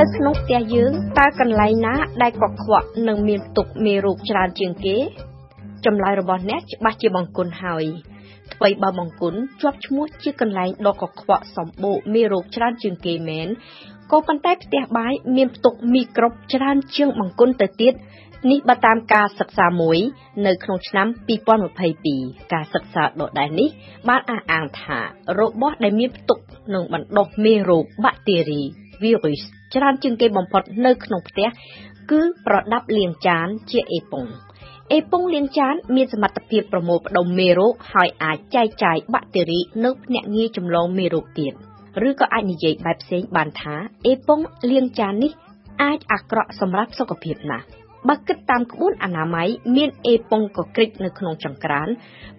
[0.00, 4.96] នៅក្នុងផ្ទះយើងតើកន្លែងណាដែលកខ្វក់និងមានផ្ទុកមេរោគច្រើនជាងគេ
[5.84, 7.84] ចម្លើយរបស់អ្នកច្បាស់ជាបង្គន់ហើយ
[8.54, 13.48] ថ្មីបើបង្គន់ជាប់ឈ្មោះជាកន្លែងដ៏កខ្វក់សម្បូរមេរោគច្រើនជាងគេមែន
[14.12, 17.94] ក៏ប៉ុន្តែផ្ទះបាយមានផ្ទុកមីក្រូបច្រើនជាងបង្គន់ទៅទៀត
[18.50, 19.98] នេះបើតាមការសិក្សាមួយ
[20.46, 21.06] នៅក្នុងឆ្នាំ
[21.80, 23.68] 2022ការសិក្សាដដែលនេះ
[24.08, 24.98] បានអះអាងថា
[25.38, 26.38] របស់ដែលមានផ្ទុក
[26.74, 28.62] នឹងបណ្ដុះមេរោគបាក់តេរី
[29.02, 29.42] virus
[29.74, 31.48] ច្រើនជាងគេបំផុតនៅក្នុងផ្ទះ
[32.10, 34.26] គឺប្រដាប់លាងចានជាអេប៉ុង
[34.92, 41.52] អេប៉ុងលាងចានមានសមត្ថភាពប្រមូលផ្ដុំមេរោគហើយអាចចែកចាយបាក់តេរីនៅភ្នាក់ងារចម្លងមេរោគទៀត
[42.08, 43.74] ឬក៏អាចនិយាយបែបផ្សេងបានថា
[44.06, 45.32] អេប៉ុងលាងចាននេះ
[45.82, 47.66] អាចអាក្រក់សម្រាប់សុខភាពណាស់
[48.08, 51.88] បើគិតតាមក្បួនអនាម័យមានអេប៉ុងកក្រិចនៅក្នុងចង្ក្រាន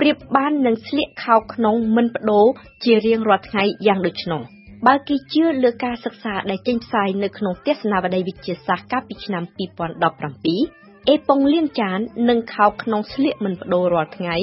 [0.00, 2.46] ប្រៀបបាននឹងស្លៀកខោក្នុងមិនបដូរ
[2.84, 4.42] ជារៀងរាល់ថ្ងៃយ៉ាងដូច្នោះ
[4.86, 9.42] បើគេជឿលើការសិក្សាដែលចេញផ្សាយនៅក្នុងទស្សនាវដ្តីវិទ្យាសាស្ត្រកាលពីឆ្នាំ
[10.26, 11.98] 2017អេប៉ុងលាងចាន
[12.28, 14.36] និងខោក្នុងស្លៀកមិនបដូររាល់ថ្ងៃ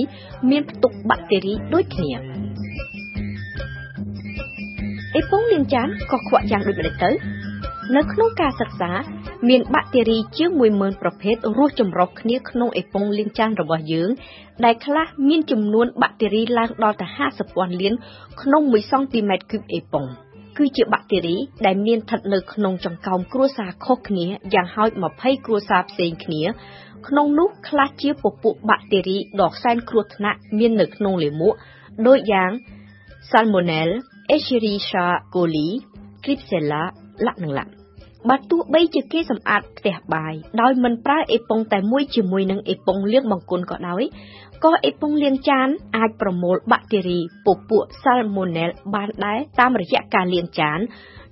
[0.49, 2.11] មានផ្ទុកបាក់តេរីដូចគ្នា
[5.15, 7.11] អេប៉ុងលាងចានក៏ខ្វក់យ៉ាងដូចម្តេចទៅ
[7.95, 8.91] នៅក្នុងការសិក្សា
[9.49, 14.09] មានបាក់តេរីជាង10000ប្រភេទរស់ចម្រុះគ្នាក្នុងអេប៉ុងលាងចានរបស់យើង
[14.65, 17.93] ដែលខ្លះមានចំនួនបាក់តេរីឡើងដល់ទៅ50ពាន់លាន
[18.41, 20.05] ក្នុង1សង់ទីម៉ែត្រគូបអេប៉ុង
[20.57, 26.43] គឺជាបាក់តេរីដែលមានស្ថិតនៅក្នុងចង្កោមគ្រួសារខុសគ្នាយ៉ាងហោច20គ្រួសារផ្សេងគ្នា
[27.07, 31.53] ក្នុងនោះខ្លះជាពពួកបាក់តេរីដ៏សែនគ្រោះថ្នាក់មាននៅក្នុងលាមក
[32.07, 32.51] ដូចយ៉ាង
[33.31, 34.01] Salmonella,
[34.33, 35.67] Escherichia coli,
[36.23, 36.83] Klebsiella
[37.25, 37.71] លាក់និងលាក់
[38.29, 44.03] បើទោះបីជាគេសម្អាតផ្ទះបាយដោយមិនប្រើអេប៉ុងតែមួយជាមួយនឹងអេប៉ុងលាងបង្គន់ក៏ដោយ
[44.63, 45.67] ក៏អេប៉ុងលាងចាន
[45.97, 50.79] អាចប្រមូលបាក់តេរីពពួក Salmonella បានដែរតាមរយៈការលាងចាន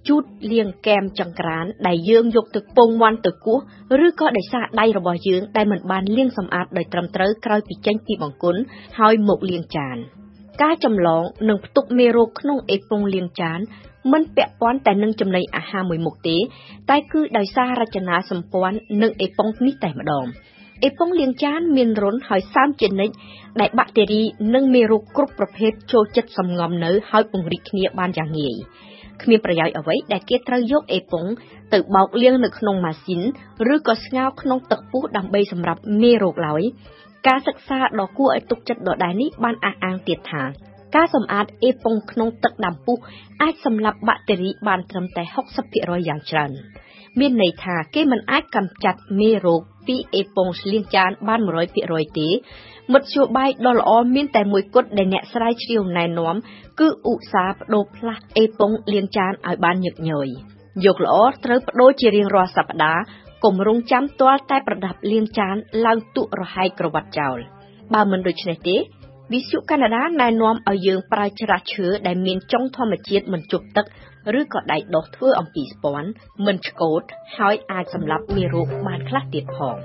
[0.07, 3.57] ជូតលាងកែមចង្ក្រានដែលយើងយកទឹកពងមាន់ទៅគោះ
[4.05, 8.61] ឬក៏ដោយសារដៃរបស់យើងដែលមិនបានលាងសម្អាតដោយត្រឹមត្រូវក្រោយពីចេញពីបង្គន់
[8.99, 9.97] ហើយមកលាងចាន
[10.61, 13.59] ការចម្លងនិងផ្ទុកមេរោគក្នុងអេប៉ុងលាងចាន
[14.11, 16.37] មិនពាក់ព័ន្ធតែនឹងចំណីអាហារមួយមុខទេ
[16.89, 20.25] តែគឺដោយសាររចនាសម្ព័ន្ធនិងអេប៉ុងនេះតែម្ដង
[20.83, 23.15] អេប៉ុងលាងចានមានរុនហើយសើមជានិច្ច
[23.61, 24.21] ដែលបាក់តេរី
[24.53, 28.55] និងមេរោគគ្រប់ប្រភេទចូលចិត្តសំងំនៅហើយពង្រីកគ្នាបានយ៉ាងងាយ
[29.21, 31.25] គ្មានប្រយោជន៍អ្វីដែលគេត្រូវយកអេប៉ុង
[31.73, 33.21] ទៅបោកលាងនៅក្នុងម៉ាស៊ីន
[33.73, 36.61] ឬក៏ស្ងោរក្នុងទឹកពុះដើម្បីសម្រាប់មេរោគឡើយ
[37.27, 40.43] ការសិក្សាដ៏គួរឲ្យទុកចិត្តដដែលនេះបានអះអាងទៀតថា
[40.95, 42.97] ការសម្អាតអេប៉ុងក្នុងទឹកដាំពុះ
[43.41, 45.23] អាចសម្លាប់បាក់តេរីបានត្រឹមតែ
[45.65, 46.51] 60%យ៉ាងច្រើន
[47.19, 51.39] មានន័យថាគេមិនអាចកម្ចាត់មេរោគពីអេប៉ុងស្លៀងចានបាន
[51.79, 52.29] 100%ទេ
[52.93, 56.35] មធ្យោបាយដ៏ល្អមានតែមួយគត់ដែលអ្នកស្រាវជ្រាវណែនាំ
[56.79, 60.27] គឺឧស្សាហ៍បដូរផ្លាស់អេប៉ុងលាងចានឲ្យបានញឹកញយ
[60.85, 61.15] យកល្អ
[61.45, 63.01] ត្រូវបដូរជារៀងរាល់សប្តាហ៍
[63.43, 65.55] កុំរងចាំទាល់តែប្រដាប់លាងចាន
[65.85, 67.37] ឡើងទុករហែកក្រវ៉ាត់ចោល
[67.93, 68.77] បើមិនដូច្នេះទេ
[69.33, 73.85] វិសុកាណាដាណែនាំឲ្យយើងប្រើច្រាសឈើដែលមានចុងធម្មជាតិមិនជប់ទឹក
[74.39, 76.09] ឬក៏ដែកដោះធ្វើអំពីស្ពាន់
[76.45, 77.01] មិនឆ្កូត
[77.37, 79.77] ហើយអាចសម្លាប់មេរោគបានខ្លះទៀតផង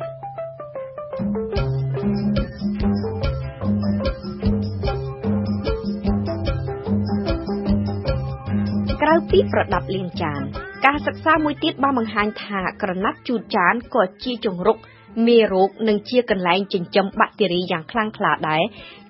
[9.02, 10.40] ក្រៅពីប្រដាប់លាងចាន
[10.84, 14.78] ការសិក្សាមួយទៀតបានបង្ហាញថាក្រណាត់ជូតចានក៏ជាជង្រុក
[15.26, 18.62] មេរោគនិងជាកន្លែងចិញ្ចឹមបាក់តេរីយ៉ាងខ្លាំងក្លាដែរ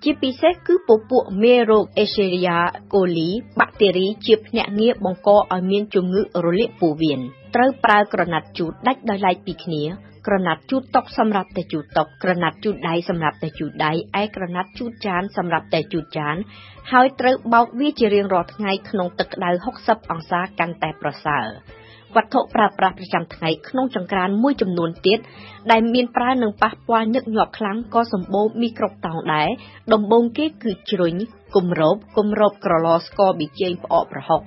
[0.02, 2.58] ជាពិសេសគឺពពួកមេរោគ Escherichia
[2.92, 3.28] coli
[3.58, 7.20] បាក់តេរីជាភ្នាក់ងារបង្កឲ្យមានជំងឺរលាកពោះវៀន
[7.54, 9.84] ត្រូវប្រើក្រណាត់ជូតដាច់ដោយឡែកពីគ្នា
[10.26, 16.36] ក្រណាត់ជូតតុសម្រាប់តែជូតតុក្រណាត់ជូតដៃសម្រាប់តែជូតដៃឯក្រណាត់ជូតចានសម្រាប់តែជូតចាន
[16.92, 21.46] ហើយត្រូវបោកវាជារៀងរាល់ថ្ងៃក្នុងទឹកក្តៅ60អង្សាកាន់តែប្រសើរ
[22.16, 25.18] វត្ថុប្រើប្រាស់ប្រចាំថ្ងៃក្នុងចង្ក្រានមួយចំនួនទៀត
[25.70, 29.48] ដែលមានប្រើនឹងប៉ះពាល់ញឹកញាប់ខ្លាំងក៏សម្បូរមីក្រូបតោងដែរ
[29.92, 31.14] ដំបូងគេគឺជ្រុញ
[31.56, 34.40] គម្របគម្របក្រឡស្ករប៊ីចេងផ្អកប្រហុក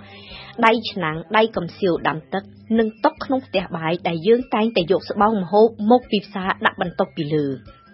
[0.66, 2.44] ដៃឆ្នាំងដៃកំសៀវដាំទឹក
[2.80, 7.46] និងតុក្នុងផ្ទះបាយដែលយើងតែងតែយកស្បោងម្ហូបមកពីផ្សារដាក់បន្តុបពីលើ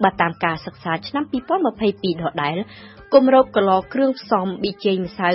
[0.03, 1.23] បើតាមការសិក្សាឆ្នាំ
[1.73, 2.57] 2022ដដែល
[3.13, 5.29] គម្របកឡគ្រឿងផ្សំប៊ីចេងម្សៅ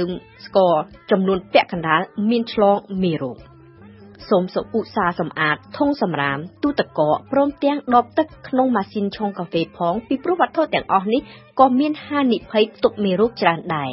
[0.46, 0.75] ស្ករ
[1.11, 2.00] ចំនួនពាក់កណ្ដាល
[2.31, 3.51] មានឆ្លងមេរោគ
[4.30, 11.20] សូមសុឧស្សាហ៍សម្អាតធុងសម្រាមទូទឹកកកព្រមទាំងដបទឹកក្នុងម៉ាស៊ីនឆុងកាហ្វេផងពីព្រោះវត្ថុទាំងអស់នេះ
[11.60, 13.92] ក៏មានហានិភ័យផ្ទុកមេរោគច្រើនដែរ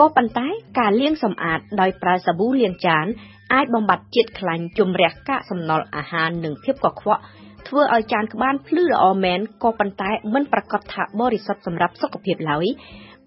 [0.00, 0.46] ក៏ប៉ុន្តែ
[0.78, 3.06] ការលាងសម្អាតដោយប្រើសាប៊ូលាងចាន
[3.54, 7.22] អាចបំបត្តិជាតិខ្លាញ់ជំរះកាកសំណល់អាហារនិងភាពកខ្វក់
[7.68, 12.66] ធ្វើឲ្យចានក្បានភ្លឺល្អមែនក៏ប៉ុន្តែមិនប្រកាសថាបរិសុទ្ធសម្រាប់សុខភាពឡើយ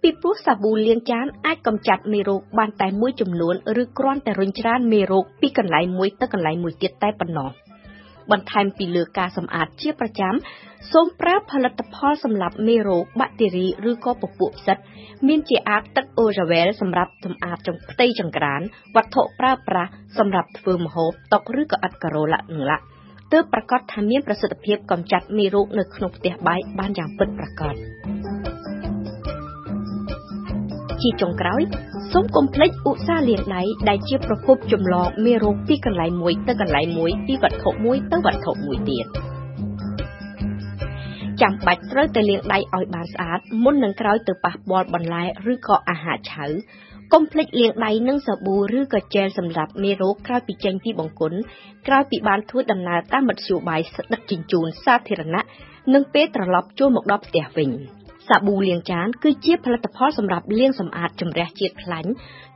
[0.07, 7.49] ពីព្រោះសាប៊ូលាងចានអាចកម្ចាត់មេរោគបានតែមួយចំនួនឬគ្រាន់តែរុញច្រានមេរោគពីកន្លែងមួយទៅកន្លែងមួយទៀតតែប៉ុណ្ណោះ
[8.31, 10.33] បន្ថែមពីលើការសម្អាតជាប្រចាំ
[10.91, 14.77] សូមប្រើផលិតផលសម្រាប់មេរោគបាក់តេរីឬក៏ពពួកផ្សិត
[15.27, 18.61] មានជាអាចទឹកអូរ៉ាវែលសម្រាប់សម្អាតចង្ផ្ទៃចង្ក្រាន
[18.95, 22.83] វត្ថុប្រើប្រាស់សម្រាប់ធ្វើម្ហូបតុឬក៏ឥដ្ឋការ៉ូឡាក់នឹងឡាក់
[23.33, 28.34] ទើបប្រកាសថាមានប្រសិទ្ធភាពកម្ចាត់មេរោគនៅក្នុងផ្ទះបាយបានយ៉ាងពិតប្រាកដ
[31.05, 31.61] ជាចុងក្រោយ
[32.11, 39.05] សូមកុំភ្លេចឧស្សាហ៍លាងដៃដែលជាប្រភពចម្លងមេរោគពីកន្លែងមួយទៅកន្លែងមួយពីវត្ថុមួយទៅវត្ថុមួយទៀត
[41.41, 46.45] ចាំបាច់ត្រូវតែលាងដៃឲ្យបានស្អាតមុននឹងក្រោយទៅប៉ះពាល់បន្លែឬក៏អាហារឆៅ
[47.13, 51.37] កុំភ្លេចលាងដៃនឹងសាប៊ូឬក៏ជែលសម្រាប់មេរោគក្រោយពីចេញពីបង្គន់
[51.87, 53.81] ក្រោយពីបានធ្វើដំណើរតាមមធ្យោបាយ
[54.13, 55.43] ដឹកជញ្ជូនសាធារណៈ
[55.93, 57.71] និងពេលត្រឡប់ចូលមកដល់ផ្ទះវិញ
[58.27, 62.09] សាប៊ូលាងចាន គឺជាផលិតផលសម្រាប់លាងសម្អាតជំរះជាតិខ្លាញ់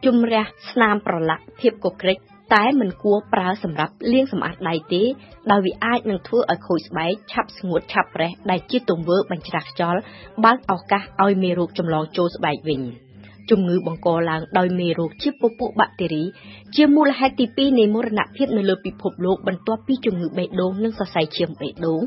[0.06, 2.18] ជំរះស្នាមប្រឡាក់ភាពកក្រិច
[2.56, 5.04] តែមិនគួរប្រើសម្រាប់លាងសម្អាតដៃទេ
[5.52, 10.00] ដោយវាអាចនឹងធ្វើឲ្យខូចស្បែកឆាប់ស្ងួតឆាប់ប្រេះដែលជាទង្វើបញ្ច្រាស់ខ្យល់
[10.44, 12.82] បើកឱកាសឲ្យមេរោគចម្លងចូលស្បែកវិញ។
[13.52, 16.24] ជំងឺបង្កឡើងដោយមេរោគជាពពួកបាក់តេរី
[16.76, 22.02] ជាមូលហេតុទី2នៃមរណភាពនៅលើពិភពលោកបន្ទាប់ពីជំងឺបេះដូងនិងសរសៃឈាមបេះដូង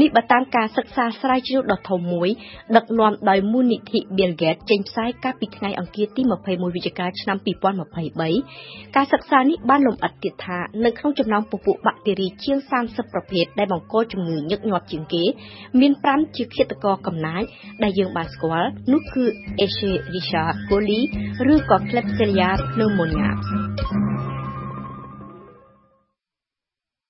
[0.00, 2.28] នេះបើតាមការសិក្សាស្រាវជ្រាវដ៏ធំមួយ
[2.76, 7.38] ដឹកនាំដោយមូលនិធិ Bill Gates ចេញផ្សាយកាលពីថ្ងៃអង្គារទី21វិច្ឆិកាឆ្នាំ
[8.16, 15.24] 2023ការសិក្សានេះបានលម្អិតទៀតថានៅក្នុងចំណោមពពួកបាក់តេរីជាង30ប្រភេទដែលបង្កជំងឺញឹកញាប់ជាងគេ
[15.80, 17.42] មាន5ជាឃាតករកំណាច
[17.82, 19.24] ដែលយើងបានស្គាល់នោះគឺ
[19.64, 21.00] Escherichia coli ลี
[21.42, 23.26] หรือก็คลิปเซลียาพนิโมเนีย